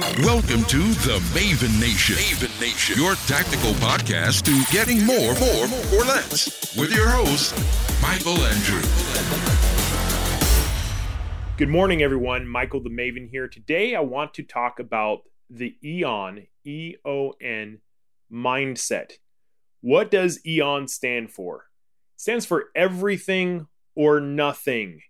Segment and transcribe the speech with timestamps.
[0.00, 2.16] Welcome to the Maven Nation.
[2.16, 6.74] Maven Nation, your tactical podcast to getting more, more, or less.
[6.74, 7.54] With your host,
[8.00, 8.80] Michael Andrew.
[11.58, 12.48] Good morning, everyone.
[12.48, 13.46] Michael the Maven here.
[13.46, 17.80] Today, I want to talk about the EON, E O N,
[18.32, 19.18] mindset.
[19.82, 21.66] What does EON stand for?
[22.14, 25.02] It stands for everything or nothing.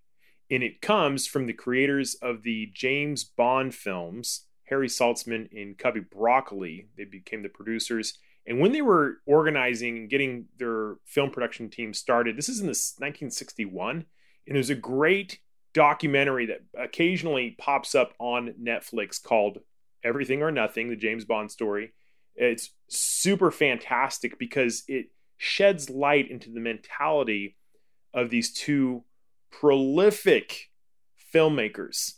[0.50, 6.00] And it comes from the creators of the James Bond films, Harry Saltzman and Cubby
[6.00, 6.88] Broccoli.
[6.96, 8.16] They became the producers.
[8.46, 12.66] And when they were organizing and getting their film production team started, this is in
[12.66, 14.06] this 1961,
[14.46, 15.40] and there's a great
[15.74, 19.58] documentary that occasionally pops up on Netflix called
[20.02, 21.92] Everything or Nothing, the James Bond story.
[22.34, 27.56] It's super fantastic because it sheds light into the mentality
[28.14, 29.04] of these two
[29.50, 30.70] prolific
[31.34, 32.14] filmmakers.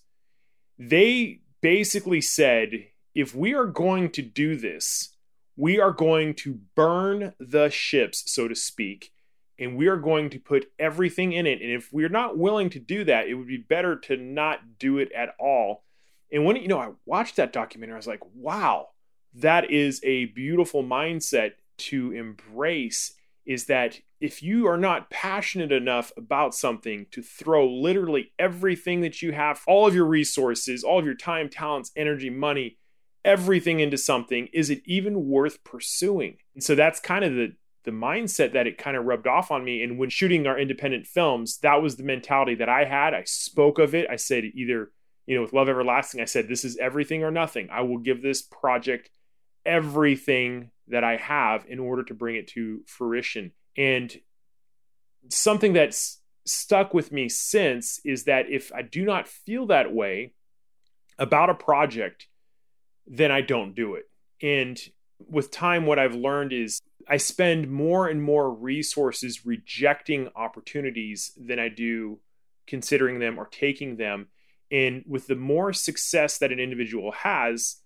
[0.79, 5.17] They basically said if we are going to do this,
[5.57, 9.13] we are going to burn the ships, so to speak,
[9.59, 11.63] and we are going to put everything in it.
[11.63, 14.99] And if we're not willing to do that, it would be better to not do
[14.99, 15.85] it at all.
[16.31, 18.89] And when you know, I watched that documentary, I was like, wow,
[19.35, 26.13] that is a beautiful mindset to embrace is that if you are not passionate enough
[26.17, 31.05] about something to throw literally everything that you have, all of your resources, all of
[31.05, 32.79] your time, talents, energy, money,
[33.25, 36.37] everything into something, is it even worth pursuing?
[36.55, 37.53] And so that's kind of the
[37.85, 39.83] the mindset that it kind of rubbed off on me.
[39.83, 43.13] And when shooting our independent films, that was the mentality that I had.
[43.13, 44.09] I spoke of it.
[44.09, 44.93] I said either,
[45.27, 47.69] you know, with Love Everlasting, I said, this is everything or nothing.
[47.73, 49.11] I will give this project
[49.65, 53.53] everything that I have in order to bring it to fruition.
[53.77, 54.15] And
[55.29, 60.35] something that's stuck with me since is that if I do not feel that way
[61.19, 62.29] about a project,
[63.07, 64.05] then I don't do it.
[64.41, 64.79] And
[65.29, 71.59] with time, what I've learned is I spend more and more resources rejecting opportunities than
[71.59, 72.21] I do
[72.67, 74.29] considering them or taking them.
[74.71, 77.82] And with the more success that an individual has,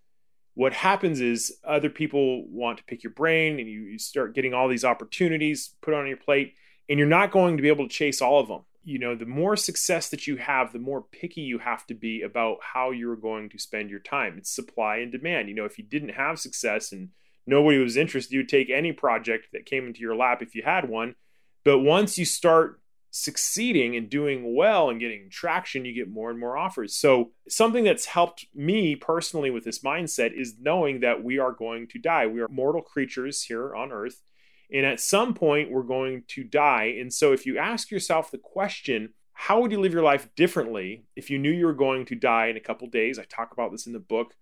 [0.57, 4.55] what happens is other people want to pick your brain and you, you start getting
[4.55, 6.55] all these opportunities put on your plate
[6.89, 8.63] and you're not going to be able to chase all of them.
[8.83, 12.23] You know the more success that you have the more picky you have to be
[12.23, 14.37] about how you're going to spend your time.
[14.39, 15.51] It's supply and demand.
[15.51, 17.11] You know if you didn't have success and
[17.47, 20.89] nobody was interested you'd take any project that came into your lap if you had
[20.89, 21.17] one.
[21.65, 22.81] But once you start
[23.17, 26.95] succeeding and doing well and getting traction, you get more and more offers.
[26.95, 31.89] So, something that's helped me personally with this mindset is knowing that we are going
[31.89, 32.27] to die.
[32.27, 34.21] We are mortal creatures here on earth.
[34.71, 36.97] And at some point, we're going to die.
[37.01, 41.05] And so, if you ask yourself the question, how would you live your life differently
[41.15, 43.19] if you knew you were going to die in a couple days?
[43.19, 44.35] I talk about this in the book.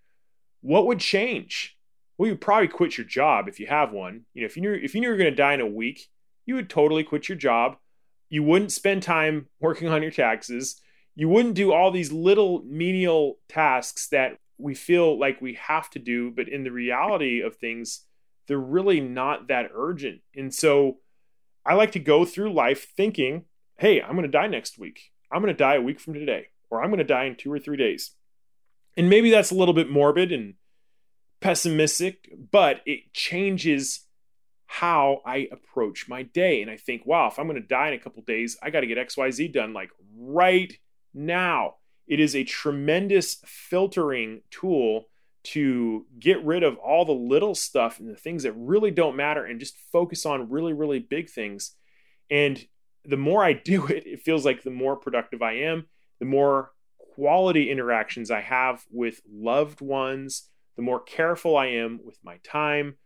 [0.63, 1.77] What would change?
[2.19, 4.23] Well, you'd probably quit your job if you have one.
[4.35, 5.67] You know, if you knew if you knew you were going to die in a
[5.67, 6.09] week,
[6.45, 7.77] you would totally quit your job
[8.35, 10.81] you wouldn't spend time working on your taxes.
[11.15, 16.01] You wouldn't do all these little menial tasks that we feel like we have to
[16.01, 18.01] do, but in the reality of things,
[18.49, 20.21] they're really not that urgent.
[20.35, 20.97] And so
[21.65, 23.45] I like to go through life thinking,
[23.79, 25.13] hey, I'm going to die next week.
[25.31, 27.53] I'm going to die a week from today, or I'm going to die in two
[27.53, 28.17] or three days.
[28.97, 30.55] And maybe that's a little bit morbid and
[31.41, 34.09] pessimistic, but it changes
[34.81, 36.61] how I approach my day.
[36.61, 38.81] And I think, wow, if I'm going to die in a couple days, I got
[38.81, 40.77] to get XYZ done like right
[41.15, 41.77] now.
[42.09, 45.05] It is a tremendous filtering tool
[45.45, 49.45] to get rid of all the little stuff and the things that really don't matter
[49.45, 51.77] and just focus on really, really big things.
[52.29, 52.67] And
[53.05, 55.87] the more I do it, it feels like the more productive I am,
[56.19, 56.73] the more
[57.15, 62.97] quality interactions I have with loved ones, the more careful I am with my time,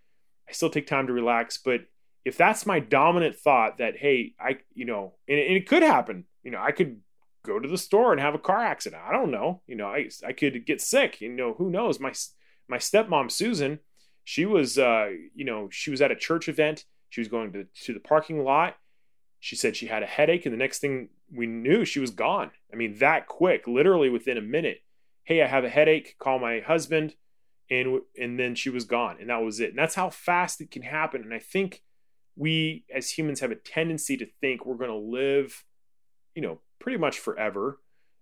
[0.48, 1.58] I still take time to relax.
[1.58, 1.82] But
[2.24, 6.24] if that's my dominant thought that, hey, I, you know, and, and, it could happen,
[6.42, 7.00] you know, I could
[7.44, 9.02] go to the store and have a car accident.
[9.06, 9.62] I don't know.
[9.66, 11.20] You know, I, I could get sick.
[11.20, 12.00] You know, who knows?
[12.00, 12.12] My,
[12.68, 13.80] my stepmom, Susan,
[14.24, 16.84] she was, uh, you know, she was at a church event.
[17.10, 18.76] She was going to, to the parking lot.
[19.40, 20.44] She said she had a headache.
[20.44, 22.50] And the next thing we knew, she was gone.
[22.72, 24.82] I mean, that quick, literally within a minute.
[25.24, 26.16] Hey, I have a headache.
[26.18, 27.14] Call my husband
[27.70, 29.70] and and then she was gone and that was it.
[29.70, 31.22] And that's how fast it can happen.
[31.22, 31.82] And i think
[32.36, 35.64] we as humans have a tendency to think we're going to live
[36.34, 37.78] you know pretty much forever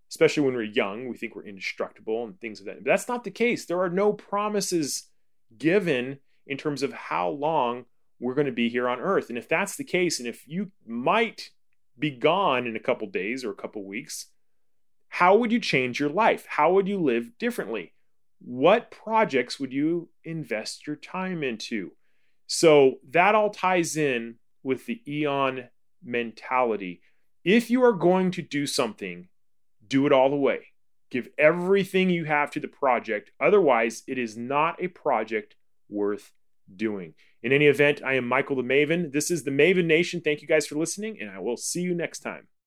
[0.09, 1.09] especially when we're young.
[1.09, 2.77] We think we're indestructible and things of that.
[2.77, 3.67] But that's not the case.
[3.67, 5.09] There are no promises
[5.59, 7.87] given in terms of how long
[8.21, 9.29] we're going to be here on earth.
[9.29, 11.51] And if that's the case and if you might
[11.99, 14.27] be gone in a couple days or a couple weeks
[15.09, 16.45] how would you change your life?
[16.47, 17.95] How would you live differently
[18.41, 21.93] what projects would you invest your time into?
[22.47, 25.69] So that all ties in with the Eon
[26.05, 27.01] mentality.
[27.45, 29.29] If you are going to do something,
[29.87, 30.67] do it all the way.
[31.11, 33.31] Give everything you have to the project.
[33.41, 35.55] Otherwise, it is not a project
[35.89, 36.33] worth
[36.75, 37.15] doing.
[37.43, 39.13] In any event, I am Michael the Maven.
[39.13, 40.21] This is the Maven Nation.
[40.21, 42.49] Thank you guys for listening, and I will see you next time.